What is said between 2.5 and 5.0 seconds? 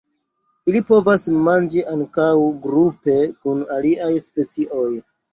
grupe kun aliaj specioj.